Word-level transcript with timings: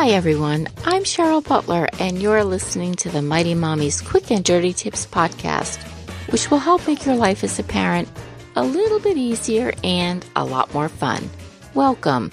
Hi, 0.00 0.12
everyone. 0.12 0.66
I'm 0.86 1.02
Cheryl 1.02 1.46
Butler, 1.46 1.86
and 1.98 2.22
you're 2.22 2.42
listening 2.42 2.94
to 2.94 3.10
the 3.10 3.20
Mighty 3.20 3.54
Mommy's 3.54 4.00
Quick 4.00 4.30
and 4.30 4.42
Dirty 4.42 4.72
Tips 4.72 5.04
podcast, 5.04 5.76
which 6.32 6.50
will 6.50 6.58
help 6.58 6.86
make 6.86 7.04
your 7.04 7.16
life 7.16 7.44
as 7.44 7.58
a 7.58 7.62
parent 7.62 8.08
a 8.56 8.64
little 8.64 8.98
bit 8.98 9.18
easier 9.18 9.74
and 9.84 10.24
a 10.34 10.42
lot 10.42 10.72
more 10.72 10.88
fun. 10.88 11.28
Welcome. 11.74 12.32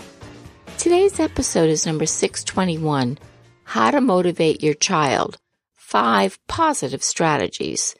Today's 0.77 1.19
episode 1.19 1.69
is 1.69 1.85
number 1.85 2.05
621 2.05 3.17
How 3.65 3.91
to 3.91 3.99
Motivate 3.99 4.63
Your 4.63 4.73
Child 4.73 5.37
Five 5.75 6.39
Positive 6.47 7.03
Strategies. 7.03 7.95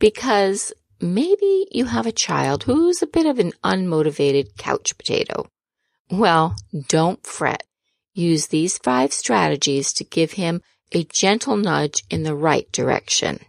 Because 0.00 0.72
maybe 1.00 1.68
you 1.70 1.84
have 1.84 2.06
a 2.06 2.12
child 2.26 2.64
who's 2.64 3.02
a 3.02 3.06
bit 3.06 3.26
of 3.26 3.38
an 3.38 3.52
unmotivated 3.62 4.56
couch 4.56 4.98
potato. 4.98 5.46
Well, 6.10 6.56
don't 6.88 7.24
fret. 7.24 7.62
Use 8.16 8.46
these 8.46 8.78
five 8.78 9.12
strategies 9.12 9.92
to 9.92 10.02
give 10.02 10.32
him 10.32 10.62
a 10.90 11.04
gentle 11.04 11.58
nudge 11.58 12.02
in 12.08 12.22
the 12.22 12.34
right 12.34 12.66
direction. 12.72 13.40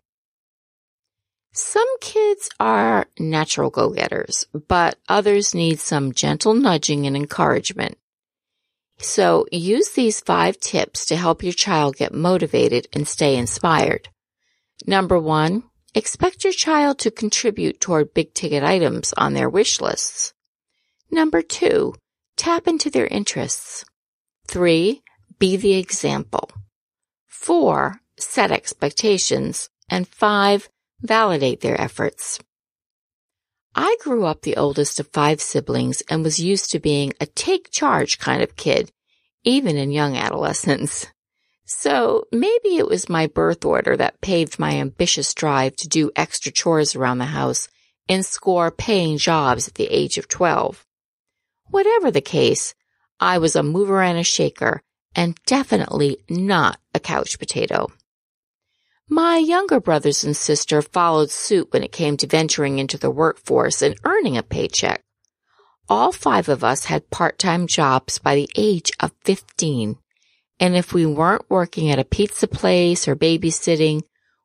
Some 1.53 1.87
kids 2.01 2.49
are 2.59 3.07
natural 3.17 3.69
go-getters, 3.69 4.45
but 4.67 4.97
others 5.07 5.55
need 5.55 5.79
some 5.79 6.11
gentle 6.11 6.53
nudging 6.53 7.07
and 7.07 7.15
encouragement. 7.15 7.97
So 8.97 9.45
use 9.53 9.91
these 9.91 10.19
five 10.19 10.59
tips 10.59 11.05
to 11.05 11.15
help 11.15 11.43
your 11.43 11.53
child 11.53 11.95
get 11.95 12.13
motivated 12.13 12.87
and 12.91 13.07
stay 13.07 13.37
inspired. 13.37 14.09
Number 14.85 15.17
one, 15.17 15.63
expect 15.95 16.43
your 16.43 16.51
child 16.51 16.99
to 16.99 17.09
contribute 17.09 17.79
toward 17.79 18.13
big 18.13 18.33
ticket 18.33 18.63
items 18.63 19.13
on 19.13 19.33
their 19.33 19.49
wish 19.49 19.79
lists. 19.79 20.33
Number 21.09 21.41
two, 21.41 21.95
tap 22.35 22.67
into 22.67 22.89
their 22.89 23.07
interests. 23.07 23.85
Three, 24.47 25.01
be 25.39 25.57
the 25.57 25.73
example. 25.73 26.49
Four, 27.27 28.01
set 28.17 28.51
expectations. 28.51 29.69
And 29.89 30.07
five, 30.07 30.69
validate 31.01 31.61
their 31.61 31.79
efforts. 31.79 32.39
I 33.75 33.95
grew 34.01 34.25
up 34.25 34.41
the 34.41 34.57
oldest 34.57 34.99
of 34.99 35.07
five 35.13 35.39
siblings 35.39 36.01
and 36.09 36.23
was 36.23 36.39
used 36.39 36.71
to 36.71 36.79
being 36.79 37.13
a 37.21 37.25
take 37.25 37.69
charge 37.71 38.17
kind 38.17 38.41
of 38.41 38.55
kid, 38.55 38.91
even 39.43 39.77
in 39.77 39.91
young 39.91 40.17
adolescence. 40.17 41.05
So 41.65 42.25
maybe 42.31 42.77
it 42.77 42.87
was 42.87 43.07
my 43.07 43.27
birth 43.27 43.63
order 43.65 43.95
that 43.97 44.21
paved 44.21 44.57
my 44.57 44.77
ambitious 44.77 45.33
drive 45.33 45.75
to 45.77 45.87
do 45.87 46.11
extra 46.15 46.51
chores 46.51 46.95
around 46.95 47.19
the 47.19 47.25
house 47.25 47.67
and 48.09 48.25
score 48.25 48.71
paying 48.71 49.17
jobs 49.17 49.67
at 49.67 49.75
the 49.75 49.87
age 49.87 50.17
of 50.17 50.27
12. 50.27 50.85
Whatever 51.69 52.09
the 52.09 52.21
case, 52.21 52.73
I 53.19 53.37
was 53.37 53.55
a 53.55 53.63
mover 53.63 54.01
and 54.01 54.17
a 54.17 54.23
shaker 54.23 54.81
and 55.15 55.35
definitely 55.45 56.17
not 56.29 56.79
a 56.93 56.99
couch 56.99 57.39
potato. 57.39 57.91
My 59.09 59.37
younger 59.37 59.79
brothers 59.79 60.23
and 60.23 60.35
sister 60.35 60.81
followed 60.81 61.31
suit 61.31 61.71
when 61.71 61.83
it 61.83 61.91
came 61.91 62.17
to 62.17 62.27
venturing 62.27 62.77
into 62.77 62.97
the 62.97 63.09
workforce 63.09 63.81
and 63.81 63.95
earning 64.03 64.37
a 64.37 64.43
paycheck. 64.43 65.01
All 65.89 66.11
five 66.11 66.49
of 66.49 66.63
us 66.63 66.85
had 66.85 67.09
part-time 67.09 67.67
jobs 67.67 68.19
by 68.19 68.35
the 68.35 68.49
age 68.57 68.91
of 68.99 69.13
15. 69.23 69.95
And 70.59 70.75
if 70.75 70.93
we 70.93 71.05
weren't 71.05 71.49
working 71.49 71.89
at 71.89 71.99
a 71.99 72.03
pizza 72.03 72.47
place 72.47 73.07
or 73.07 73.15
babysitting, 73.15 74.01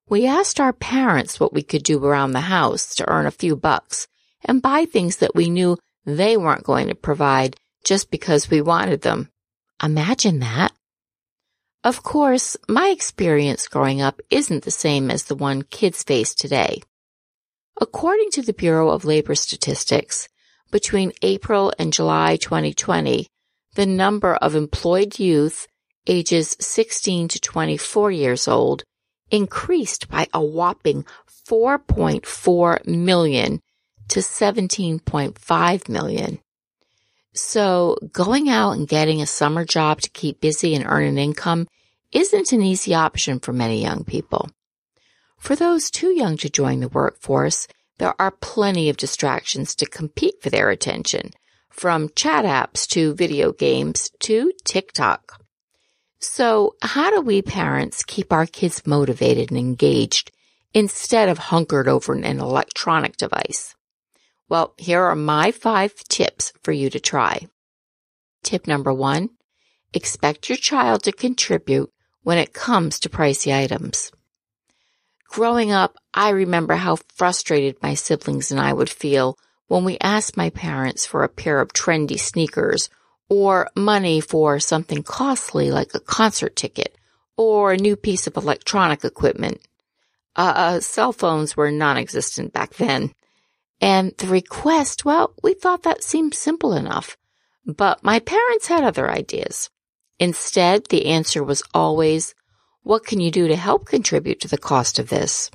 we 0.08 0.26
asked 0.26 0.60
our 0.60 0.72
parents 0.72 1.40
what 1.40 1.52
we 1.52 1.62
could 1.62 1.82
do 1.82 2.04
around 2.04 2.32
the 2.32 2.42
house 2.42 2.94
to 2.94 3.08
earn 3.10 3.26
a 3.26 3.32
few 3.32 3.56
bucks 3.56 4.06
and 4.44 4.62
buy 4.62 4.84
things 4.84 5.16
that 5.16 5.34
we 5.34 5.50
knew 5.50 5.76
they 6.04 6.36
weren't 6.36 6.64
going 6.64 6.88
to 6.88 6.94
provide 6.94 7.56
just 7.84 8.10
because 8.10 8.50
we 8.50 8.60
wanted 8.60 9.02
them. 9.02 9.28
Imagine 9.82 10.38
that. 10.40 10.72
Of 11.84 12.02
course, 12.02 12.56
my 12.68 12.88
experience 12.88 13.66
growing 13.66 14.00
up 14.00 14.20
isn't 14.30 14.62
the 14.62 14.70
same 14.70 15.10
as 15.10 15.24
the 15.24 15.34
one 15.34 15.62
kids 15.62 16.02
face 16.04 16.34
today. 16.34 16.82
According 17.80 18.30
to 18.32 18.42
the 18.42 18.52
Bureau 18.52 18.90
of 18.90 19.04
Labor 19.04 19.34
Statistics, 19.34 20.28
between 20.70 21.12
April 21.22 21.72
and 21.78 21.92
July 21.92 22.36
2020, 22.36 23.26
the 23.74 23.86
number 23.86 24.34
of 24.36 24.54
employed 24.54 25.18
youth 25.18 25.66
ages 26.06 26.56
16 26.60 27.28
to 27.28 27.40
24 27.40 28.10
years 28.10 28.46
old 28.46 28.84
increased 29.30 30.08
by 30.08 30.28
a 30.32 30.44
whopping 30.44 31.04
4.4 31.48 32.86
million 32.86 33.60
to 34.08 34.20
17.5 34.20 35.88
million. 35.88 36.38
So 37.34 37.96
going 38.12 38.48
out 38.48 38.72
and 38.72 38.86
getting 38.86 39.22
a 39.22 39.26
summer 39.26 39.64
job 39.64 40.00
to 40.02 40.10
keep 40.10 40.40
busy 40.40 40.74
and 40.74 40.84
earn 40.86 41.04
an 41.04 41.18
income 41.18 41.66
isn't 42.12 42.52
an 42.52 42.62
easy 42.62 42.94
option 42.94 43.40
for 43.40 43.52
many 43.52 43.80
young 43.80 44.04
people. 44.04 44.50
For 45.38 45.56
those 45.56 45.90
too 45.90 46.10
young 46.10 46.36
to 46.38 46.50
join 46.50 46.80
the 46.80 46.88
workforce, 46.88 47.66
there 47.98 48.14
are 48.20 48.30
plenty 48.30 48.90
of 48.90 48.96
distractions 48.96 49.74
to 49.76 49.86
compete 49.86 50.42
for 50.42 50.50
their 50.50 50.70
attention, 50.70 51.30
from 51.70 52.10
chat 52.14 52.44
apps 52.44 52.86
to 52.88 53.14
video 53.14 53.52
games 53.52 54.10
to 54.20 54.52
TikTok. 54.64 55.42
So 56.18 56.76
how 56.82 57.10
do 57.10 57.20
we 57.20 57.42
parents 57.42 58.04
keep 58.04 58.32
our 58.32 58.46
kids 58.46 58.86
motivated 58.86 59.50
and 59.50 59.58
engaged 59.58 60.30
instead 60.74 61.28
of 61.28 61.38
hunkered 61.38 61.88
over 61.88 62.12
an 62.12 62.24
electronic 62.24 63.16
device? 63.16 63.74
Well, 64.52 64.74
here 64.76 65.02
are 65.02 65.16
my 65.16 65.50
five 65.50 65.94
tips 66.10 66.52
for 66.62 66.72
you 66.72 66.90
to 66.90 67.00
try. 67.00 67.48
Tip 68.42 68.66
number 68.66 68.92
one, 68.92 69.30
expect 69.94 70.50
your 70.50 70.58
child 70.58 71.04
to 71.04 71.12
contribute 71.12 71.90
when 72.22 72.36
it 72.36 72.52
comes 72.52 73.00
to 73.00 73.08
pricey 73.08 73.50
items. 73.50 74.12
Growing 75.26 75.72
up, 75.72 75.96
I 76.12 76.28
remember 76.28 76.74
how 76.74 76.96
frustrated 77.14 77.82
my 77.82 77.94
siblings 77.94 78.50
and 78.50 78.60
I 78.60 78.74
would 78.74 78.90
feel 78.90 79.38
when 79.68 79.86
we 79.86 79.96
asked 80.02 80.36
my 80.36 80.50
parents 80.50 81.06
for 81.06 81.24
a 81.24 81.30
pair 81.30 81.58
of 81.58 81.72
trendy 81.72 82.20
sneakers 82.20 82.90
or 83.30 83.70
money 83.74 84.20
for 84.20 84.60
something 84.60 85.02
costly 85.02 85.70
like 85.70 85.94
a 85.94 85.98
concert 85.98 86.56
ticket 86.56 86.94
or 87.38 87.72
a 87.72 87.78
new 87.78 87.96
piece 87.96 88.26
of 88.26 88.36
electronic 88.36 89.02
equipment. 89.02 89.62
Uh, 90.36 90.52
uh 90.54 90.80
cell 90.80 91.14
phones 91.14 91.56
were 91.56 91.70
non-existent 91.70 92.52
back 92.52 92.74
then. 92.74 93.12
And 93.82 94.14
the 94.18 94.28
request, 94.28 95.04
well, 95.04 95.34
we 95.42 95.54
thought 95.54 95.82
that 95.82 96.04
seemed 96.04 96.34
simple 96.34 96.72
enough. 96.72 97.16
But 97.66 98.04
my 98.04 98.20
parents 98.20 98.68
had 98.68 98.84
other 98.84 99.10
ideas. 99.10 99.70
Instead, 100.20 100.86
the 100.86 101.06
answer 101.06 101.42
was 101.42 101.64
always, 101.74 102.32
what 102.84 103.04
can 103.04 103.20
you 103.20 103.32
do 103.32 103.48
to 103.48 103.56
help 103.56 103.86
contribute 103.86 104.40
to 104.40 104.48
the 104.48 104.56
cost 104.56 105.00
of 105.00 105.08
this? 105.08 105.50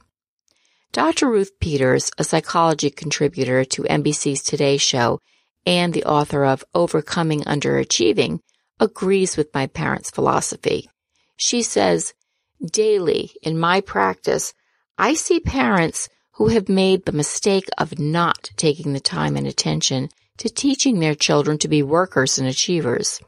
Dr. 0.91 1.29
Ruth 1.29 1.57
Peters, 1.61 2.11
a 2.17 2.25
psychology 2.25 2.89
contributor 2.89 3.63
to 3.63 3.83
NBC's 3.83 4.43
Today 4.43 4.75
Show 4.75 5.21
and 5.65 5.93
the 5.93 6.03
author 6.03 6.43
of 6.43 6.65
Overcoming 6.73 7.41
Underachieving, 7.41 8.39
agrees 8.79 9.37
with 9.37 9.53
my 9.53 9.67
parents' 9.67 10.11
philosophy. 10.11 10.89
She 11.37 11.61
says, 11.61 12.13
Daily 12.65 13.31
in 13.41 13.57
my 13.57 13.79
practice, 13.81 14.53
I 14.97 15.13
see 15.13 15.39
parents 15.39 16.09
who 16.37 16.49
have 16.49 16.69
made 16.69 17.03
the 17.05 17.11
mistake 17.11 17.67
of 17.79 17.97
not 17.97 18.51
taking 18.57 18.93
the 18.93 18.99
time 18.99 19.35
and 19.35 19.47
attention 19.47 20.07
to 20.37 20.47
teaching 20.47 20.99
their 20.99 21.15
children 21.15 21.57
to 21.57 21.67
be 21.67 21.81
workers 21.81 22.37
and 22.37 22.47
achievers. 22.47 23.19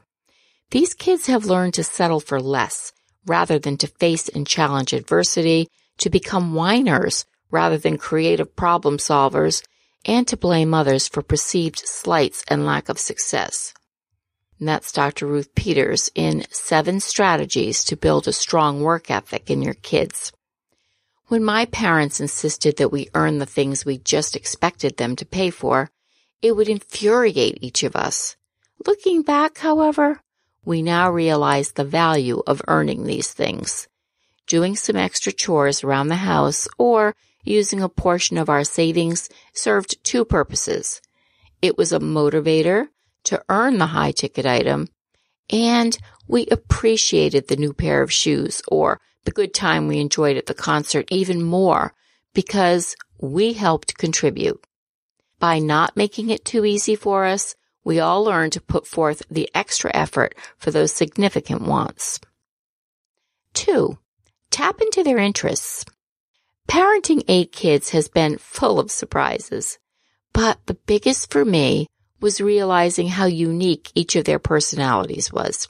These 0.70 0.94
kids 0.94 1.26
have 1.26 1.44
learned 1.44 1.74
to 1.74 1.82
settle 1.82 2.20
for 2.20 2.40
less 2.40 2.92
rather 3.26 3.58
than 3.58 3.76
to 3.78 3.86
face 3.86 4.28
and 4.28 4.46
challenge 4.46 4.92
adversity, 4.92 5.68
to 5.98 6.08
become 6.08 6.54
whiners 6.54 7.24
rather 7.50 7.76
than 7.76 7.98
creative 7.98 8.54
problem 8.54 8.98
solvers, 8.98 9.62
and 10.04 10.26
to 10.28 10.36
blame 10.36 10.72
others 10.72 11.08
for 11.08 11.20
perceived 11.20 11.80
slights 11.84 12.44
and 12.48 12.64
lack 12.64 12.88
of 12.88 12.98
success. 12.98 13.74
And 14.58 14.68
that's 14.68 14.92
Dr. 14.92 15.26
Ruth 15.26 15.54
Peters 15.54 16.10
in 16.14 16.44
Seven 16.50 17.00
Strategies 17.00 17.82
to 17.84 17.96
Build 17.96 18.28
a 18.28 18.32
Strong 18.32 18.82
Work 18.82 19.10
Ethic 19.10 19.50
in 19.50 19.62
Your 19.62 19.74
Kids. 19.74 20.32
When 21.30 21.44
my 21.44 21.66
parents 21.66 22.18
insisted 22.18 22.78
that 22.78 22.90
we 22.90 23.08
earn 23.14 23.38
the 23.38 23.46
things 23.46 23.84
we 23.84 23.98
just 23.98 24.34
expected 24.34 24.96
them 24.96 25.14
to 25.14 25.24
pay 25.24 25.50
for, 25.50 25.88
it 26.42 26.56
would 26.56 26.68
infuriate 26.68 27.58
each 27.60 27.84
of 27.84 27.94
us. 27.94 28.34
Looking 28.84 29.22
back, 29.22 29.58
however, 29.58 30.22
we 30.64 30.82
now 30.82 31.08
realize 31.08 31.70
the 31.70 31.84
value 31.84 32.42
of 32.48 32.62
earning 32.66 33.04
these 33.04 33.32
things. 33.32 33.86
Doing 34.48 34.74
some 34.74 34.96
extra 34.96 35.30
chores 35.30 35.84
around 35.84 36.08
the 36.08 36.16
house 36.16 36.66
or 36.78 37.14
using 37.44 37.80
a 37.80 37.88
portion 37.88 38.36
of 38.36 38.48
our 38.48 38.64
savings 38.64 39.28
served 39.54 40.02
two 40.02 40.24
purposes. 40.24 41.00
It 41.62 41.78
was 41.78 41.92
a 41.92 42.00
motivator 42.00 42.88
to 43.26 43.40
earn 43.48 43.78
the 43.78 43.94
high 43.94 44.10
ticket 44.10 44.46
item 44.46 44.88
and 45.48 45.96
we 46.26 46.46
appreciated 46.46 47.46
the 47.46 47.54
new 47.54 47.72
pair 47.72 48.02
of 48.02 48.12
shoes 48.12 48.62
or 48.66 49.00
the 49.24 49.30
good 49.30 49.54
time 49.54 49.86
we 49.86 49.98
enjoyed 49.98 50.36
at 50.36 50.46
the 50.46 50.54
concert 50.54 51.06
even 51.10 51.42
more 51.42 51.94
because 52.34 52.96
we 53.20 53.52
helped 53.52 53.98
contribute. 53.98 54.64
By 55.38 55.58
not 55.58 55.96
making 55.96 56.30
it 56.30 56.44
too 56.44 56.64
easy 56.64 56.96
for 56.96 57.24
us, 57.24 57.54
we 57.84 57.98
all 57.98 58.24
learn 58.24 58.50
to 58.50 58.60
put 58.60 58.86
forth 58.86 59.22
the 59.30 59.48
extra 59.54 59.90
effort 59.94 60.34
for 60.58 60.70
those 60.70 60.92
significant 60.92 61.62
wants. 61.62 62.20
Two, 63.54 63.98
tap 64.50 64.80
into 64.80 65.02
their 65.02 65.18
interests. 65.18 65.84
Parenting 66.68 67.24
eight 67.26 67.52
kids 67.52 67.90
has 67.90 68.08
been 68.08 68.38
full 68.38 68.78
of 68.78 68.90
surprises, 68.90 69.78
but 70.32 70.58
the 70.66 70.74
biggest 70.74 71.32
for 71.32 71.44
me 71.44 71.88
was 72.20 72.40
realizing 72.40 73.08
how 73.08 73.24
unique 73.24 73.90
each 73.94 74.14
of 74.14 74.24
their 74.24 74.38
personalities 74.38 75.32
was. 75.32 75.68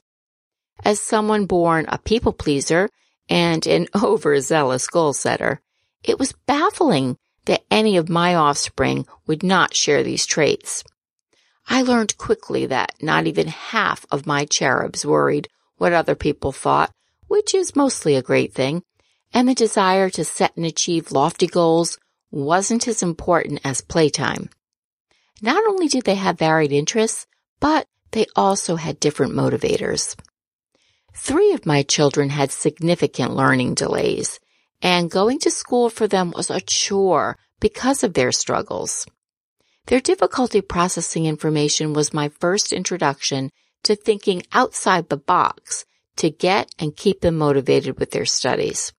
As 0.85 1.01
someone 1.01 1.47
born 1.47 1.87
a 1.89 1.99
people 1.99 2.33
pleaser 2.33 2.89
and 3.31 3.67
an 3.67 3.87
overzealous 4.03 4.87
goal 4.89 5.13
setter, 5.15 5.61
it 6.05 6.19
was 6.19 6.35
baffling 6.47 7.17
that 7.47 7.65
any 7.71 7.97
of 7.97 8.09
my 8.09 8.35
offspring 8.35 9.07
would 9.27 9.43
not 9.43 9.75
share 9.75 10.03
these 10.03 10.27
traits. 10.27 10.85
I 11.67 11.83
learned 11.83 12.19
quickly 12.19 12.67
that 12.67 12.95
not 13.01 13.27
even 13.27 13.47
half 13.47 14.05
of 14.11 14.27
my 14.27 14.45
cherubs 14.45 15.07
worried 15.07 15.49
what 15.77 15.93
other 15.93 16.15
people 16.15 16.53
thought, 16.53 16.93
which 17.29 17.55
is 17.55 17.77
mostly 17.77 18.17
a 18.17 18.23
great 18.23 18.53
thing, 18.53 18.83
and 19.33 19.49
the 19.49 19.55
desire 19.55 20.11
to 20.11 20.25
set 20.25 20.57
and 20.57 20.67
achieve 20.67 21.13
lofty 21.13 21.47
goals 21.47 21.97
wasn't 22.31 22.89
as 22.89 23.03
important 23.03 23.61
as 23.65 23.81
playtime. 23.81 24.51
Not 25.41 25.65
only 25.67 25.89
did 25.89 26.05
they 26.05 26.17
have 26.17 26.39
varied 26.39 26.73
interests, 26.73 27.27
but 27.61 27.87
they 28.11 28.27
also 28.37 28.77
had 28.77 29.01
different 29.01 29.33
motivators. 29.33 30.17
Three 31.15 31.53
of 31.53 31.67
my 31.67 31.83
children 31.83 32.31
had 32.31 32.53
significant 32.53 33.35
learning 33.35 33.75
delays, 33.75 34.41
and 34.83 35.11
going 35.11 35.39
to 35.41 35.51
school 35.51 35.91
for 35.91 36.07
them 36.07 36.33
was 36.35 36.51
a 36.51 36.61
chore 36.61 37.37
because 37.61 38.03
of 38.03 38.15
their 38.15 38.33
struggles. 38.33 39.07
Their 39.87 40.01
difficulty 40.01 40.61
processing 40.61 41.27
information 41.27 41.93
was 41.93 42.15
my 42.15 42.29
first 42.29 42.73
introduction 42.73 43.51
to 43.83 43.97
thinking 43.97 44.43
outside 44.53 45.09
the 45.09 45.17
box 45.17 45.85
to 46.17 46.31
get 46.31 46.71
and 46.79 46.97
keep 46.97 47.21
them 47.21 47.37
motivated 47.37 47.99
with 47.99 48.11
their 48.11 48.27
studies. 48.27 48.93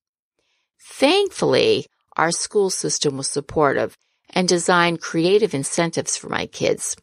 Thankfully, 0.80 1.86
our 2.18 2.31
school 2.31 2.69
system 2.69 3.18
was 3.18 3.30
supportive 3.30 3.98
and 4.30 4.48
designed 4.48 5.02
creative 5.02 5.54
incentives 5.54 6.18
for 6.18 6.30
my 6.30 6.46
kids. 6.46 6.96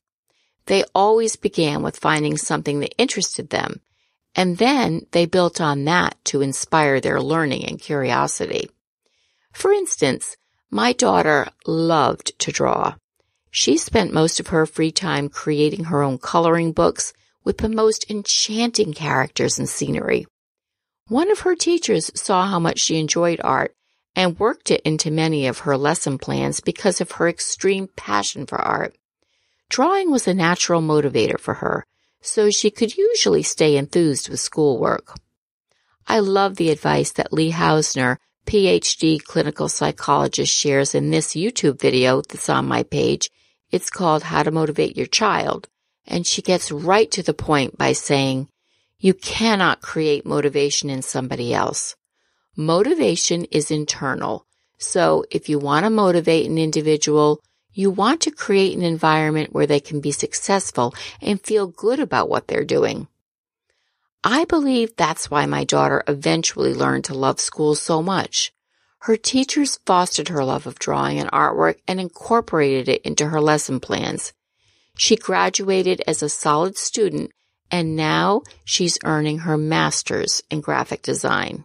They 0.66 0.84
always 0.94 1.37
began 1.37 1.82
with 1.82 1.99
finding 1.99 2.37
something 2.37 2.81
that 2.81 2.94
interested 2.99 3.50
them, 3.50 3.81
and 4.34 4.58
then 4.58 5.06
they 5.12 5.26
built 5.26 5.60
on 5.60 5.84
that 5.84 6.16
to 6.25 6.40
inspire 6.40 7.00
their 7.00 7.20
learning 7.20 7.64
and 7.64 7.80
curiosity. 7.80 8.70
For 9.52 9.72
instance, 9.72 10.36
my 10.70 10.92
daughter 10.92 11.48
loved 11.66 12.38
to 12.40 12.52
draw. 12.52 12.94
She 13.50 13.76
spent 13.76 14.12
most 14.12 14.38
of 14.38 14.48
her 14.48 14.66
free 14.66 14.92
time 14.92 15.28
creating 15.28 15.84
her 15.84 16.02
own 16.02 16.19
coloring 16.19 16.72
books 16.72 17.12
with 17.44 17.58
the 17.58 17.69
most 17.69 18.10
enchanting 18.10 18.92
characters 18.92 19.58
and 19.58 19.69
scenery. 19.69 20.26
One 21.08 21.31
of 21.31 21.40
her 21.40 21.54
teachers 21.54 22.10
saw 22.14 22.46
how 22.46 22.58
much 22.58 22.78
she 22.78 22.98
enjoyed 22.98 23.40
art 23.42 23.74
and 24.14 24.38
worked 24.38 24.70
it 24.70 24.82
into 24.82 25.10
many 25.10 25.46
of 25.46 25.60
her 25.60 25.76
lesson 25.76 26.19
plans 26.19 26.60
because 26.60 27.00
of 27.00 27.12
her 27.12 27.28
extreme 27.28 27.88
passion 27.96 28.46
for 28.46 28.60
art. 28.60 28.94
Drawing 29.70 30.10
was 30.10 30.28
a 30.28 30.34
natural 30.34 30.82
motivator 30.82 31.38
for 31.38 31.54
her, 31.54 31.86
so 32.20 32.50
she 32.50 32.70
could 32.70 32.97
usually 32.97 33.43
stay 33.43 33.76
enthused 33.76 34.29
with 34.29 34.41
schoolwork. 34.41 35.15
I 36.06 36.20
love 36.20 36.56
the 36.56 36.70
advice 36.70 37.12
that 37.12 37.32
Lee 37.32 37.53
Hausner, 37.53 38.17
PhD 38.47 39.23
clinical 39.23 39.69
psychologist, 39.69 40.53
shares 40.55 40.94
in 40.94 41.11
this 41.11 41.35
YouTube 41.35 41.81
video 41.81 42.23
that's 42.23 42.49
on 42.49 42.67
my 42.67 42.82
page 42.82 43.31
it's 43.70 43.91
called 43.91 44.23
How 44.25 44.43
to 44.43 44.50
Motivate 44.50 44.97
Your 44.97 45.06
Child. 45.06 45.69
And 46.06 46.26
she 46.26 46.41
gets 46.41 46.73
right 46.73 47.11
to 47.11 47.23
the 47.23 47.35
point 47.35 47.76
by 47.76 47.93
saying, 47.93 48.49
you 48.99 49.12
cannot 49.12 49.82
create 49.82 50.25
motivation 50.25 50.88
in 50.88 51.03
somebody 51.03 51.53
else. 51.53 51.94
Motivation 52.56 53.44
is 53.44 53.70
internal. 53.70 54.47
So 54.79 55.25
if 55.31 55.49
you 55.49 55.59
want 55.59 55.85
to 55.85 55.91
motivate 55.91 56.49
an 56.49 56.56
individual, 56.56 57.43
you 57.78 57.92
want 57.92 58.20
to 58.22 58.32
create 58.32 58.76
an 58.76 58.82
environment 58.82 59.52
where 59.52 59.69
they 59.69 59.78
can 59.78 60.00
be 60.00 60.10
successful 60.10 60.92
and 61.22 61.40
feel 61.40 61.69
good 61.69 62.00
about 62.00 62.28
what 62.28 62.48
they're 62.48 62.64
doing. 62.64 63.06
I 64.25 64.46
believe 64.46 64.96
that's 64.96 65.30
why 65.30 65.46
my 65.46 65.62
daughter 65.62 66.02
eventually 66.08 66.75
learned 66.75 67.04
to 67.04 67.14
love 67.14 67.38
school 67.38 67.76
so 67.76 68.02
much. 68.02 68.52
Her 69.02 69.16
teachers 69.16 69.78
fostered 69.86 70.26
her 70.26 70.44
love 70.44 70.66
of 70.66 70.80
drawing 70.80 71.20
and 71.20 71.31
artwork 71.31 71.76
and 71.86 72.00
incorporated 72.00 72.88
it 72.88 73.03
into 73.03 73.29
her 73.29 73.41
lesson 73.41 73.79
plans. 73.79 74.32
She 74.96 75.14
graduated 75.14 76.03
as 76.05 76.20
a 76.20 76.29
solid 76.29 76.76
student 76.76 77.31
and 77.70 77.94
now 77.94 78.43
she's 78.64 78.98
earning 79.05 79.38
her 79.41 79.56
master's 79.56 80.43
in 80.50 80.62
graphic 80.62 81.03
design. 81.03 81.64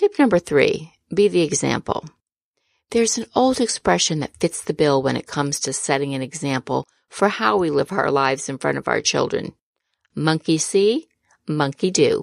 Tip 0.00 0.18
number 0.18 0.38
three 0.38 0.94
be 1.14 1.28
the 1.28 1.42
example. 1.42 2.08
There's 2.90 3.18
an 3.18 3.26
old 3.34 3.60
expression 3.60 4.20
that 4.20 4.34
fits 4.40 4.64
the 4.64 4.72
bill 4.72 5.02
when 5.02 5.14
it 5.14 5.26
comes 5.26 5.60
to 5.60 5.74
setting 5.74 6.14
an 6.14 6.22
example 6.22 6.88
for 7.10 7.28
how 7.28 7.58
we 7.58 7.68
live 7.68 7.92
our 7.92 8.10
lives 8.10 8.48
in 8.48 8.56
front 8.56 8.78
of 8.78 8.88
our 8.88 9.02
children. 9.02 9.52
Monkey 10.14 10.56
see, 10.56 11.06
monkey 11.46 11.90
do. 11.90 12.22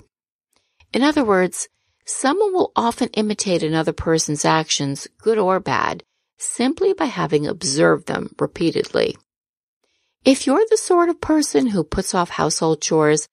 In 0.91 1.03
other 1.03 1.23
words, 1.23 1.69
someone 2.03 2.51
will 2.51 2.71
often 2.75 3.09
imitate 3.09 3.61
another 3.61 3.93
person's 3.93 4.43
actions, 4.43 5.07
good 5.19 5.37
or 5.37 5.59
bad, 5.59 6.03
simply 6.39 6.93
by 6.93 7.05
having 7.05 7.45
observed 7.45 8.07
them 8.07 8.33
repeatedly. 8.39 9.15
If 10.25 10.47
you're 10.47 10.65
the 10.71 10.77
sort 10.77 11.09
of 11.09 11.21
person 11.21 11.67
who 11.67 11.83
puts 11.83 12.15
off 12.15 12.31
household 12.31 12.81
chores 12.81 13.27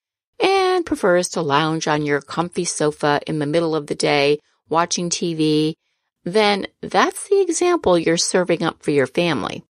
and 0.74 0.86
prefers 0.86 1.28
to 1.30 1.42
lounge 1.42 1.86
on 1.86 2.04
your 2.04 2.20
comfy 2.20 2.64
sofa 2.64 3.20
in 3.26 3.38
the 3.38 3.46
middle 3.46 3.74
of 3.74 3.86
the 3.86 3.94
day 3.94 4.38
watching 4.68 5.10
TV, 5.10 5.74
then 6.24 6.66
that's 6.80 7.28
the 7.28 7.40
example 7.40 7.98
you're 7.98 8.16
serving 8.16 8.62
up 8.62 8.82
for 8.82 8.90
your 8.90 9.06
family. 9.06 9.64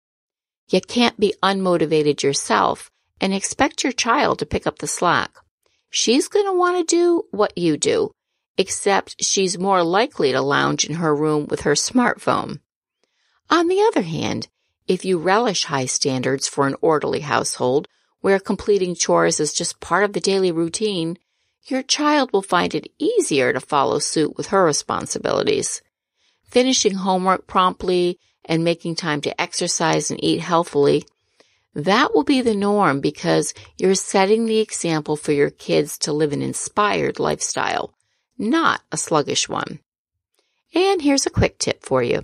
You 0.69 0.81
can't 0.81 1.19
be 1.19 1.33
unmotivated 1.43 2.23
yourself 2.23 2.91
and 3.19 3.33
expect 3.33 3.83
your 3.83 3.93
child 3.93 4.39
to 4.39 4.45
pick 4.45 4.65
up 4.65 4.79
the 4.79 4.87
slack. 4.87 5.31
She's 5.89 6.27
going 6.27 6.45
to 6.45 6.53
want 6.53 6.77
to 6.77 6.95
do 6.95 7.23
what 7.31 7.57
you 7.57 7.77
do, 7.77 8.11
except 8.57 9.23
she's 9.23 9.57
more 9.57 9.83
likely 9.83 10.31
to 10.31 10.41
lounge 10.41 10.85
in 10.85 10.95
her 10.95 11.15
room 11.15 11.47
with 11.49 11.61
her 11.61 11.73
smartphone. 11.73 12.59
On 13.49 13.67
the 13.67 13.81
other 13.81 14.01
hand, 14.01 14.47
if 14.87 15.03
you 15.05 15.17
relish 15.17 15.65
high 15.65 15.85
standards 15.85 16.47
for 16.47 16.67
an 16.67 16.75
orderly 16.81 17.19
household 17.19 17.87
where 18.21 18.39
completing 18.39 18.95
chores 18.95 19.39
is 19.39 19.53
just 19.53 19.79
part 19.79 20.03
of 20.03 20.13
the 20.13 20.19
daily 20.19 20.51
routine, 20.51 21.17
your 21.65 21.83
child 21.83 22.31
will 22.31 22.41
find 22.41 22.73
it 22.73 22.91
easier 22.97 23.53
to 23.53 23.59
follow 23.59 23.99
suit 23.99 24.37
with 24.37 24.47
her 24.47 24.63
responsibilities. 24.63 25.81
Finishing 26.43 26.95
homework 26.95 27.47
promptly 27.47 28.17
and 28.45 28.63
making 28.63 28.95
time 28.95 29.21
to 29.21 29.41
exercise 29.41 30.09
and 30.09 30.23
eat 30.23 30.39
healthfully, 30.39 31.05
that 31.73 32.13
will 32.13 32.23
be 32.23 32.41
the 32.41 32.55
norm 32.55 32.99
because 32.99 33.53
you're 33.77 33.95
setting 33.95 34.45
the 34.45 34.59
example 34.59 35.15
for 35.15 35.31
your 35.31 35.49
kids 35.49 35.97
to 35.99 36.11
live 36.11 36.33
an 36.33 36.41
inspired 36.41 37.19
lifestyle, 37.19 37.93
not 38.37 38.81
a 38.91 38.97
sluggish 38.97 39.47
one. 39.47 39.79
And 40.73 41.01
here's 41.01 41.25
a 41.25 41.29
quick 41.31 41.59
tip 41.59 41.83
for 41.83 42.03
you. 42.03 42.21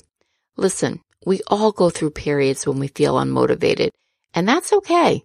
Listen, 0.57 0.99
we 1.25 1.41
all 1.47 1.71
go 1.71 1.89
through 1.89 2.11
periods 2.11 2.65
when 2.65 2.79
we 2.79 2.87
feel 2.87 3.15
unmotivated, 3.15 3.91
and 4.33 4.47
that's 4.47 4.73
okay. 4.73 5.23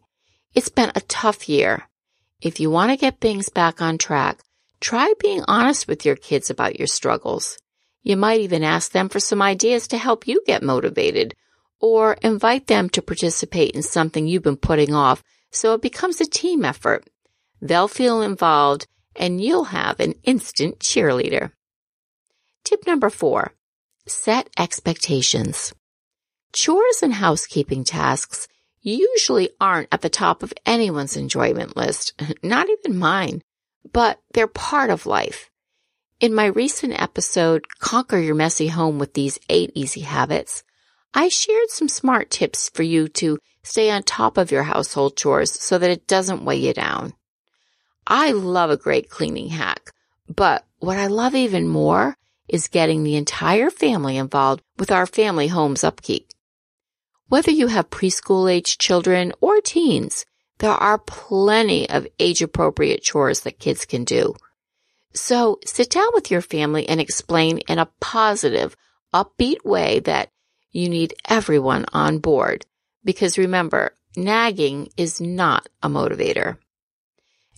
It's 0.54 0.68
been 0.68 0.92
a 0.94 1.00
tough 1.00 1.48
year. 1.48 1.88
If 2.42 2.60
you 2.60 2.70
want 2.70 2.90
to 2.90 2.98
get 2.98 3.20
things 3.20 3.48
back 3.48 3.80
on 3.80 3.96
track, 3.96 4.40
try 4.80 5.14
being 5.18 5.42
honest 5.48 5.88
with 5.88 6.04
your 6.04 6.16
kids 6.16 6.50
about 6.50 6.78
your 6.78 6.88
struggles. 6.88 7.58
You 8.02 8.18
might 8.18 8.40
even 8.40 8.62
ask 8.62 8.92
them 8.92 9.08
for 9.08 9.18
some 9.18 9.40
ideas 9.40 9.88
to 9.88 9.98
help 9.98 10.26
you 10.26 10.42
get 10.46 10.62
motivated 10.62 11.34
or 11.80 12.18
invite 12.22 12.66
them 12.66 12.90
to 12.90 13.00
participate 13.00 13.74
in 13.74 13.82
something 13.82 14.26
you've 14.26 14.42
been 14.42 14.58
putting 14.58 14.92
off 14.94 15.22
so 15.50 15.72
it 15.72 15.80
becomes 15.80 16.20
a 16.20 16.26
team 16.26 16.66
effort. 16.66 17.08
They'll 17.62 17.88
feel 17.88 18.20
involved 18.20 18.86
and 19.16 19.40
you'll 19.40 19.64
have 19.64 20.00
an 20.00 20.14
instant 20.22 20.80
cheerleader. 20.80 21.52
Tip 22.64 22.86
number 22.86 23.08
four, 23.08 23.54
set 24.06 24.50
expectations. 24.58 25.72
Chores 26.52 27.02
and 27.02 27.14
housekeeping 27.14 27.84
tasks 27.84 28.48
usually 28.82 29.50
aren't 29.60 29.88
at 29.92 30.02
the 30.02 30.08
top 30.08 30.42
of 30.42 30.52
anyone's 30.66 31.16
enjoyment 31.16 31.76
list, 31.76 32.20
not 32.42 32.68
even 32.68 32.98
mine, 32.98 33.42
but 33.92 34.18
they're 34.34 34.46
part 34.46 34.90
of 34.90 35.06
life. 35.06 35.50
In 36.20 36.34
my 36.34 36.46
recent 36.46 37.00
episode, 37.00 37.66
Conquer 37.80 38.18
Your 38.18 38.34
Messy 38.34 38.68
Home 38.68 38.98
with 38.98 39.14
These 39.14 39.38
Eight 39.48 39.72
Easy 39.74 40.02
Habits, 40.02 40.62
I 41.14 41.28
shared 41.28 41.68
some 41.68 41.88
smart 41.88 42.30
tips 42.30 42.68
for 42.68 42.82
you 42.82 43.08
to 43.08 43.38
stay 43.62 43.90
on 43.90 44.02
top 44.02 44.38
of 44.38 44.50
your 44.50 44.62
household 44.62 45.16
chores 45.16 45.50
so 45.50 45.78
that 45.78 45.90
it 45.90 46.06
doesn't 46.06 46.44
weigh 46.44 46.56
you 46.56 46.72
down. 46.72 47.12
I 48.06 48.32
love 48.32 48.70
a 48.70 48.76
great 48.76 49.10
cleaning 49.10 49.48
hack, 49.48 49.90
but 50.28 50.64
what 50.78 50.96
I 50.96 51.06
love 51.06 51.34
even 51.34 51.68
more 51.68 52.16
is 52.48 52.68
getting 52.68 53.02
the 53.02 53.16
entire 53.16 53.70
family 53.70 54.16
involved 54.16 54.62
with 54.78 54.90
our 54.90 55.06
family 55.06 55.48
home's 55.48 55.84
upkeep. 55.84 56.28
Whether 57.32 57.50
you 57.50 57.68
have 57.68 57.88
preschool 57.88 58.52
age 58.52 58.76
children 58.76 59.32
or 59.40 59.62
teens, 59.62 60.26
there 60.58 60.68
are 60.68 60.98
plenty 60.98 61.88
of 61.88 62.06
age 62.18 62.42
appropriate 62.42 63.02
chores 63.02 63.40
that 63.40 63.58
kids 63.58 63.86
can 63.86 64.04
do. 64.04 64.34
So 65.14 65.58
sit 65.64 65.88
down 65.88 66.08
with 66.12 66.30
your 66.30 66.42
family 66.42 66.86
and 66.86 67.00
explain 67.00 67.60
in 67.60 67.78
a 67.78 67.88
positive, 68.00 68.76
upbeat 69.14 69.64
way 69.64 70.00
that 70.00 70.28
you 70.72 70.90
need 70.90 71.14
everyone 71.26 71.86
on 71.94 72.18
board. 72.18 72.66
Because 73.02 73.38
remember, 73.38 73.94
nagging 74.14 74.90
is 74.98 75.18
not 75.18 75.66
a 75.82 75.88
motivator. 75.88 76.58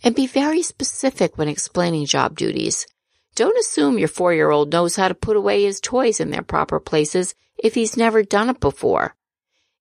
And 0.05 0.15
be 0.15 0.29
very 0.29 0.63
specific 0.63 1.37
when 1.37 1.49
explaining 1.49 2.07
job 2.07 2.37
duties. 2.37 2.87
Don't 3.35 3.59
assume 3.59 3.99
your 3.99 4.07
four 4.07 4.33
year 4.33 4.53
old 4.53 4.71
knows 4.73 4.95
how 4.95 5.09
to 5.09 5.17
put 5.17 5.37
away 5.37 5.65
his 5.65 5.81
toys 5.81 6.21
in 6.21 6.31
their 6.31 6.43
proper 6.43 6.79
places 6.79 7.35
if 7.59 7.75
he's 7.75 7.97
never 7.97 8.23
done 8.23 8.51
it 8.51 8.61
before. 8.61 9.17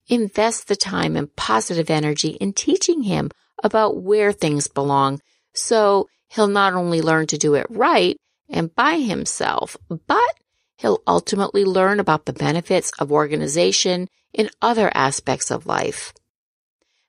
Invest 0.08 0.68
the 0.68 0.76
time 0.76 1.16
and 1.16 1.34
positive 1.36 1.90
energy 1.90 2.32
in 2.32 2.54
teaching 2.54 3.04
him 3.04 3.32
about 3.64 4.02
where 4.02 4.32
things 4.32 4.68
belong 4.68 5.22
so 5.54 6.08
he'll 6.28 6.48
not 6.48 6.74
only 6.74 7.02
learn 7.02 7.28
to 7.28 7.38
do 7.38 7.54
it 7.54 7.68
right 7.70 8.18
and 8.50 8.74
by 8.76 8.98
himself, 8.98 9.78
but 9.90 10.36
he'll 10.78 11.02
ultimately 11.08 11.64
learn 11.64 12.00
about 12.00 12.26
the 12.26 12.34
benefits 12.34 12.92
of 13.00 13.12
organization 13.12 14.08
in 14.34 14.50
other 14.62 14.92
aspects 14.94 15.52
of 15.52 15.66
life. 15.66 16.14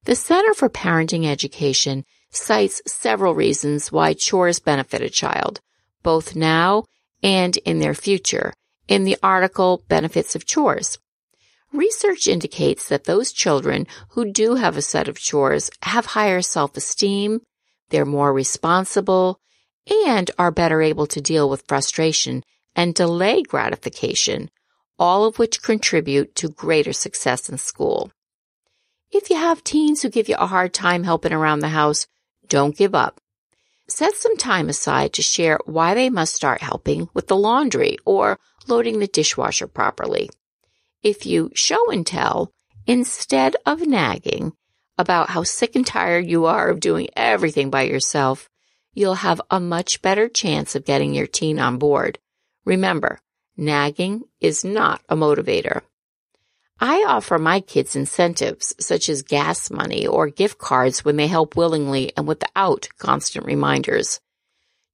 The 0.05 0.15
Center 0.15 0.53
for 0.53 0.69
Parenting 0.69 1.27
Education 1.27 2.05
cites 2.31 2.83
several 2.87 3.35
reasons 3.35 3.91
why 3.91 4.13
chores 4.13 4.59
benefit 4.59 5.01
a 5.01 5.09
child, 5.09 5.61
both 6.03 6.37
now 6.37 6.85
and 7.23 7.57
in 7.59 7.79
their 7.79 7.95
future, 7.95 8.53
in 8.87 9.05
the 9.05 9.17
article 9.23 9.83
Benefits 9.89 10.35
of 10.37 10.45
Chores. 10.45 10.99
Research 11.75 12.29
indicates 12.29 12.89
that 12.89 13.03
those 13.03 13.33
children 13.33 13.89
who 14.11 14.31
do 14.31 14.55
have 14.55 14.77
a 14.77 14.83
set 14.83 15.09
of 15.09 15.19
chores 15.19 15.73
have 15.83 16.07
higher 16.07 16.41
self-esteem, 16.41 17.41
they're 17.89 18.05
more 18.05 18.33
responsible, 18.33 19.41
and 20.05 20.31
are 20.39 20.53
better 20.53 20.81
able 20.81 21.09
to 21.09 21.21
deal 21.21 21.51
with 21.51 21.67
frustration 21.67 22.45
and 22.77 22.95
delay 22.95 23.43
gratification, 23.43 24.53
all 25.01 25.25
of 25.25 25.41
which 25.41 25.65
contribute 25.65 26.37
to 26.37 26.49
greater 26.49 26.93
success 26.93 27.49
in 27.49 27.59
school. 27.59 28.13
If 29.11 29.29
you 29.29 29.35
have 29.35 29.65
teens 29.65 30.03
who 30.03 30.11
give 30.11 30.29
you 30.29 30.37
a 30.39 30.47
hard 30.47 30.73
time 30.73 31.03
helping 31.03 31.33
around 31.33 31.59
the 31.59 31.71
house, 31.71 32.07
don't 32.47 32.77
give 32.77 32.95
up. 32.95 33.21
Set 33.89 34.15
some 34.15 34.37
time 34.37 34.69
aside 34.69 35.13
to 35.15 35.23
share 35.23 35.59
why 35.65 35.95
they 35.95 36.09
must 36.09 36.37
start 36.37 36.63
helping 36.63 37.09
with 37.15 37.27
the 37.27 37.37
laundry 37.37 37.99
or 38.05 38.39
loading 38.69 39.01
the 39.01 39.09
dishwasher 39.09 39.67
properly 39.67 40.31
if 41.05 41.27
you 41.27 41.51
show 41.55 41.91
and 41.91 42.05
tell 42.05 42.51
instead 42.87 43.55
of 43.65 43.87
nagging 43.87 44.53
about 44.99 45.31
how 45.31 45.43
sick 45.43 45.77
and 45.77 45.87
tired 45.87 46.27
you 46.27 46.47
are 46.47 46.69
of 46.71 46.81
doing 46.81 47.09
everything 47.15 47.71
by 47.71 47.83
yourself, 47.83 48.49
you'll 48.95 49.15
have 49.15 49.41
a 49.51 49.61
much 49.61 50.03
better 50.03 50.29
chance 50.29 50.75
of 50.75 50.85
getting 50.85 51.15
your 51.15 51.27
teen 51.27 51.59
on 51.59 51.79
board. 51.79 52.19
Remember, 52.65 53.21
nagging 53.57 54.23
is 54.41 54.65
not 54.65 55.03
a 55.09 55.17
motivator. 55.17 55.83
I 56.81 57.05
offer 57.07 57.39
my 57.39 57.61
kids 57.61 57.95
incentives 57.95 58.75
such 58.81 59.09
as 59.09 59.23
gas 59.23 59.71
money 59.71 60.07
or 60.07 60.29
gift 60.29 60.59
cards 60.59 61.05
when 61.05 61.17
they 61.17 61.29
help 61.29 61.57
willingly 61.57 62.13
and 62.17 62.27
without 62.27 62.89
constant 62.99 63.47
reminders. 63.47 64.21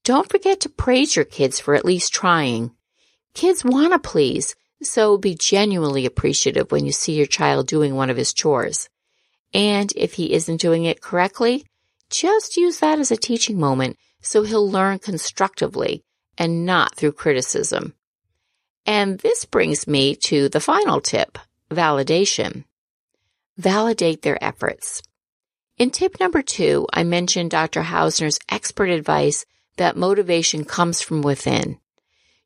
Don't 0.05 0.29
forget 0.29 0.61
to 0.61 0.69
praise 0.69 1.17
your 1.17 1.25
kids 1.25 1.61
for 1.61 1.75
at 1.75 1.85
least 1.85 2.13
trying. 2.13 2.73
Kids 3.35 3.65
want 3.65 3.93
to 3.93 3.99
please, 3.99 4.55
so 4.83 5.19
be 5.19 5.35
genuinely 5.35 6.07
appreciative 6.07 6.71
when 6.73 6.87
you 6.87 6.93
see 6.93 7.15
your 7.15 7.27
child 7.27 7.67
doing 7.67 7.95
one 7.95 8.11
of 8.11 8.17
his 8.17 8.33
chores. 8.33 8.89
And 9.53 9.93
if 9.97 10.15
he 10.15 10.33
isn't 10.33 10.61
doing 10.61 10.85
it 10.85 11.01
correctly, 11.01 11.65
just 12.09 12.57
use 12.57 12.79
that 12.81 12.99
as 12.99 13.11
a 13.11 13.17
teaching 13.17 13.59
moment 13.59 13.97
so 14.23 14.43
he'll 14.43 14.69
learn 14.69 14.99
constructively 14.99 16.05
and 16.37 16.65
not 16.67 16.95
through 16.95 17.13
criticism. 17.13 17.95
And 18.87 19.19
this 19.21 19.45
brings 19.45 19.87
me 19.87 20.17
to 20.17 20.49
the 20.49 20.61
final 20.61 21.01
tip, 21.01 21.39
validation. 21.71 22.65
Validate 23.57 24.23
their 24.23 24.43
efforts. 24.43 25.03
In 25.77 25.91
tip 25.91 26.19
number 26.21 26.43
two, 26.43 26.87
I 26.93 27.05
mentioned 27.05 27.51
Dr. 27.51 27.83
Hausner's 27.83 28.39
expert 28.49 28.91
advice 28.91 29.45
that 29.77 29.97
motivation 29.97 30.65
comes 30.65 31.01
from 31.01 31.23
within. 31.23 31.79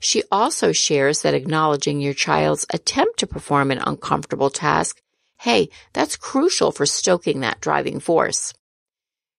She 0.01 0.23
also 0.31 0.73
shares 0.73 1.23
that 1.23 1.35
acknowledging 1.35 2.01
your 2.01 2.15
child's 2.15 2.67
attempt 2.71 3.19
to 3.21 3.27
perform 3.27 3.71
an 3.71 3.79
uncomfortable 3.79 4.51
task, 4.51 5.01
hey, 5.39 5.69
that's 5.93 6.17
crucial 6.17 6.73
for 6.73 6.87
stoking 6.87 7.41
that 7.41 7.61
driving 7.61 8.01
force. 8.01 8.53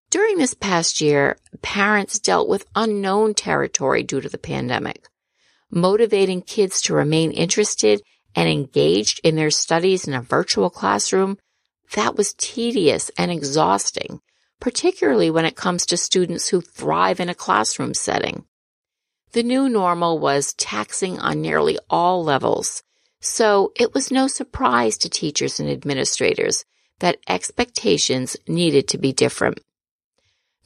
During 0.10 0.38
this 0.38 0.54
past 0.54 1.02
year, 1.02 1.38
parents 1.62 2.20
dealt 2.20 2.48
with 2.48 2.68
unknown 2.76 3.34
territory 3.34 4.04
due 4.04 4.22
to 4.22 4.30
the 4.30 4.38
pandemic. 4.38 5.08
Motivating 5.72 6.42
kids 6.42 6.82
to 6.84 6.94
remain 6.94 7.32
interested 7.32 8.02
and 8.36 8.48
engaged 8.48 9.20
in 9.24 9.36
their 9.36 9.52
studies 9.52 10.08
in 10.08 10.14
a 10.14 10.22
virtual 10.22 10.70
classroom, 10.70 11.38
that 11.96 12.16
was 12.16 12.34
tedious 12.38 13.10
and 13.18 13.32
exhausting, 13.32 14.20
particularly 14.60 15.32
when 15.32 15.46
it 15.46 15.56
comes 15.56 15.86
to 15.86 15.98
students 15.98 16.50
who 16.50 16.62
thrive 16.62 17.20
in 17.20 17.30
a 17.30 17.36
classroom 17.36 17.94
setting. 17.94 18.46
The 19.32 19.44
new 19.44 19.68
normal 19.68 20.20
was 20.20 20.54
taxing 20.54 21.20
on 21.20 21.42
nearly 21.42 21.78
all 21.90 22.24
levels, 22.24 22.84
so 23.20 23.72
it 23.76 23.94
was 23.94 24.12
no 24.12 24.28
surprise 24.28 24.98
to 25.00 25.10
teachers 25.10 25.60
and 25.60 25.70
administrators 25.70 26.64
that 27.00 27.18
expectations 27.28 28.38
needed 28.48 28.88
to 28.90 28.98
be 28.98 29.12
different. 29.12 29.60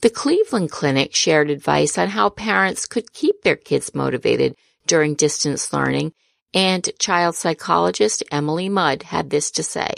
The 0.02 0.10
Cleveland 0.10 0.70
Clinic 0.70 1.14
shared 1.14 1.50
advice 1.50 1.98
on 1.98 2.08
how 2.08 2.30
parents 2.30 2.86
could 2.86 3.12
keep 3.12 3.42
their 3.42 3.56
kids 3.56 3.94
motivated 3.94 4.56
during 4.86 5.14
distance 5.14 5.72
learning, 5.72 6.12
and 6.54 6.88
child 6.98 7.34
psychologist 7.34 8.22
Emily 8.30 8.68
Mudd 8.68 9.04
had 9.04 9.30
this 9.30 9.50
to 9.52 9.62
say. 9.62 9.92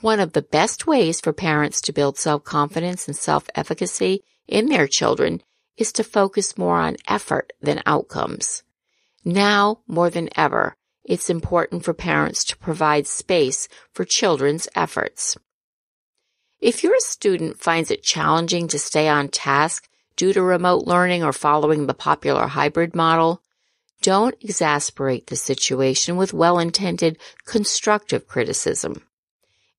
One 0.00 0.20
of 0.20 0.32
the 0.32 0.42
best 0.42 0.86
ways 0.86 1.20
for 1.20 1.32
parents 1.32 1.80
to 1.82 1.92
build 1.92 2.18
self-confidence 2.18 3.06
and 3.06 3.16
self-efficacy 3.16 4.24
in 4.48 4.66
their 4.66 4.88
children 4.88 5.42
is 5.76 5.92
to 5.92 6.04
focus 6.04 6.58
more 6.58 6.78
on 6.78 6.96
effort 7.08 7.52
than 7.60 7.82
outcomes. 7.86 8.62
Now, 9.24 9.80
more 9.86 10.10
than 10.10 10.28
ever, 10.36 10.76
it's 11.04 11.30
important 11.30 11.84
for 11.84 11.94
parents 11.94 12.44
to 12.44 12.56
provide 12.56 13.06
space 13.06 13.68
for 13.92 14.04
children's 14.04 14.68
efforts. 14.74 15.36
If 16.60 16.84
your 16.84 16.94
student 16.98 17.58
finds 17.58 17.90
it 17.90 18.04
challenging 18.04 18.68
to 18.68 18.78
stay 18.78 19.08
on 19.08 19.28
task 19.28 19.88
due 20.16 20.32
to 20.32 20.42
remote 20.42 20.86
learning 20.86 21.24
or 21.24 21.32
following 21.32 21.86
the 21.86 21.94
popular 21.94 22.46
hybrid 22.46 22.94
model, 22.94 23.42
don't 24.02 24.36
exasperate 24.40 25.28
the 25.28 25.36
situation 25.36 26.16
with 26.16 26.32
well-intended 26.32 27.18
constructive 27.46 28.26
criticism. 28.26 29.02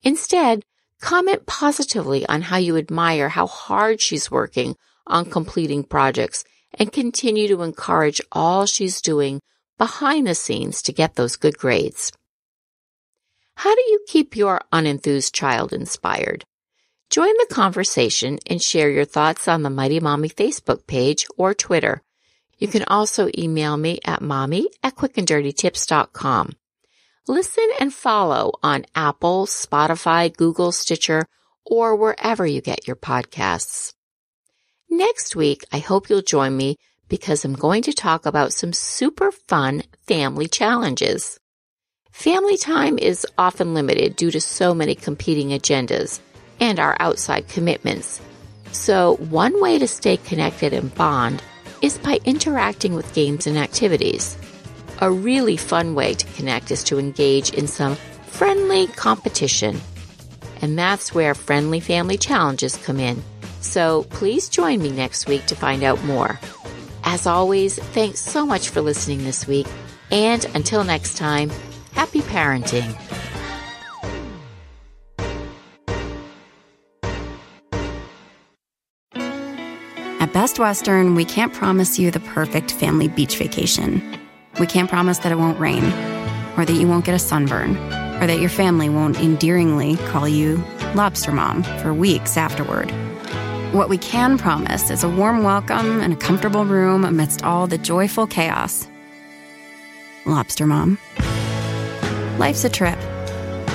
Instead, 0.02 0.64
comment 1.00 1.46
positively 1.46 2.26
on 2.26 2.42
how 2.42 2.56
you 2.56 2.76
admire 2.76 3.30
how 3.30 3.46
hard 3.46 4.00
she's 4.00 4.30
working 4.30 4.76
on 5.06 5.24
completing 5.26 5.84
projects 5.84 6.44
and 6.78 6.92
continue 6.92 7.48
to 7.48 7.62
encourage 7.62 8.20
all 8.32 8.66
she's 8.66 9.00
doing 9.00 9.40
behind 9.78 10.26
the 10.26 10.34
scenes 10.34 10.82
to 10.82 10.92
get 10.92 11.14
those 11.14 11.36
good 11.36 11.58
grades. 11.58 12.12
How 13.56 13.74
do 13.74 13.80
you 13.82 14.00
keep 14.08 14.36
your 14.36 14.60
unenthused 14.72 15.32
child 15.32 15.72
inspired? 15.72 16.44
Join 17.10 17.32
the 17.38 17.54
conversation 17.54 18.38
and 18.46 18.60
share 18.60 18.90
your 18.90 19.04
thoughts 19.04 19.46
on 19.46 19.62
the 19.62 19.70
Mighty 19.70 20.00
Mommy 20.00 20.28
Facebook 20.28 20.86
page 20.86 21.26
or 21.36 21.54
Twitter. 21.54 22.02
You 22.58 22.68
can 22.68 22.84
also 22.84 23.30
email 23.36 23.76
me 23.76 24.00
at 24.04 24.22
mommy 24.22 24.68
at 24.82 24.96
quickanddirtytips.com. 24.96 26.52
Listen 27.26 27.68
and 27.80 27.94
follow 27.94 28.52
on 28.62 28.84
Apple, 28.94 29.46
Spotify, 29.46 30.34
Google, 30.34 30.72
Stitcher, 30.72 31.26
or 31.64 31.96
wherever 31.96 32.46
you 32.46 32.60
get 32.60 32.86
your 32.86 32.96
podcasts. 32.96 33.93
Next 34.90 35.34
week, 35.34 35.64
I 35.72 35.78
hope 35.78 36.08
you'll 36.08 36.22
join 36.22 36.56
me 36.56 36.76
because 37.08 37.44
I'm 37.44 37.54
going 37.54 37.82
to 37.82 37.92
talk 37.92 38.26
about 38.26 38.52
some 38.52 38.72
super 38.72 39.32
fun 39.32 39.82
family 40.06 40.46
challenges. 40.46 41.38
Family 42.12 42.56
time 42.56 42.98
is 42.98 43.26
often 43.36 43.74
limited 43.74 44.14
due 44.14 44.30
to 44.30 44.40
so 44.40 44.74
many 44.74 44.94
competing 44.94 45.48
agendas 45.48 46.20
and 46.60 46.78
our 46.78 46.96
outside 47.00 47.48
commitments. 47.48 48.20
So 48.72 49.16
one 49.16 49.60
way 49.60 49.78
to 49.78 49.88
stay 49.88 50.16
connected 50.16 50.72
and 50.72 50.94
bond 50.94 51.42
is 51.82 51.98
by 51.98 52.20
interacting 52.24 52.94
with 52.94 53.14
games 53.14 53.46
and 53.46 53.58
activities. 53.58 54.36
A 55.00 55.10
really 55.10 55.56
fun 55.56 55.94
way 55.94 56.14
to 56.14 56.26
connect 56.34 56.70
is 56.70 56.84
to 56.84 56.98
engage 56.98 57.50
in 57.50 57.66
some 57.66 57.96
friendly 58.26 58.86
competition. 58.86 59.80
And 60.62 60.78
that's 60.78 61.14
where 61.14 61.34
friendly 61.34 61.80
family 61.80 62.16
challenges 62.16 62.76
come 62.76 63.00
in. 63.00 63.22
So 63.64 64.04
please 64.10 64.48
join 64.48 64.80
me 64.80 64.90
next 64.90 65.26
week 65.26 65.46
to 65.46 65.56
find 65.56 65.82
out 65.82 66.02
more. 66.04 66.38
As 67.02 67.26
always, 67.26 67.78
thanks 67.78 68.20
so 68.20 68.46
much 68.46 68.68
for 68.68 68.80
listening 68.80 69.24
this 69.24 69.46
week. 69.46 69.66
And 70.10 70.44
until 70.54 70.84
next 70.84 71.16
time, 71.16 71.50
happy 71.92 72.20
parenting. 72.20 72.94
At 80.20 80.32
Best 80.32 80.58
Western, 80.58 81.14
we 81.14 81.24
can't 81.24 81.52
promise 81.52 81.98
you 81.98 82.10
the 82.10 82.20
perfect 82.20 82.70
family 82.70 83.08
beach 83.08 83.36
vacation. 83.36 84.20
We 84.60 84.66
can't 84.66 84.90
promise 84.90 85.18
that 85.18 85.32
it 85.32 85.38
won't 85.38 85.58
rain, 85.58 85.84
or 86.56 86.64
that 86.64 86.74
you 86.74 86.86
won't 86.86 87.04
get 87.04 87.14
a 87.14 87.18
sunburn, 87.18 87.76
or 88.22 88.26
that 88.26 88.40
your 88.40 88.50
family 88.50 88.88
won't 88.88 89.18
endearingly 89.18 89.96
call 90.08 90.28
you 90.28 90.62
Lobster 90.94 91.32
Mom 91.32 91.62
for 91.82 91.92
weeks 91.92 92.36
afterward. 92.36 92.92
What 93.74 93.88
we 93.88 93.98
can 93.98 94.38
promise 94.38 94.88
is 94.90 95.02
a 95.02 95.08
warm 95.08 95.42
welcome 95.42 96.00
and 96.00 96.12
a 96.12 96.16
comfortable 96.16 96.64
room 96.64 97.04
amidst 97.04 97.42
all 97.42 97.66
the 97.66 97.76
joyful 97.76 98.24
chaos. 98.24 98.86
Lobster 100.26 100.64
Mom. 100.64 100.96
Life's 102.38 102.64
a 102.64 102.68
trip. 102.68 102.96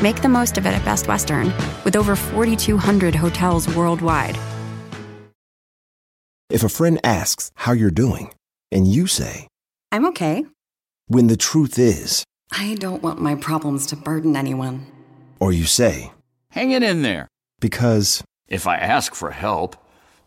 Make 0.01 0.21
the 0.21 0.29
most 0.29 0.57
of 0.57 0.65
it 0.65 0.69
at 0.73 0.85
Best 0.85 1.09
Western, 1.09 1.51
with 1.83 1.97
over 1.97 2.15
4,200 2.15 3.13
hotels 3.13 3.67
worldwide. 3.75 4.37
If 6.49 6.63
a 6.63 6.69
friend 6.69 6.97
asks 7.03 7.51
how 7.55 7.73
you're 7.73 7.91
doing, 7.91 8.33
and 8.71 8.87
you 8.87 9.05
say, 9.05 9.47
I'm 9.91 10.05
okay, 10.07 10.45
when 11.07 11.27
the 11.27 11.35
truth 11.35 11.77
is, 11.77 12.23
I 12.53 12.75
don't 12.75 13.03
want 13.03 13.19
my 13.19 13.35
problems 13.35 13.85
to 13.87 13.97
burden 13.97 14.37
anyone. 14.37 14.87
or 15.41 15.51
you 15.51 15.65
say, 15.65 16.13
Hang 16.51 16.71
it 16.71 16.83
in 16.83 17.01
there. 17.01 17.27
because, 17.59 18.23
If 18.47 18.65
I 18.65 18.77
ask 18.77 19.13
for 19.13 19.31
help, 19.31 19.75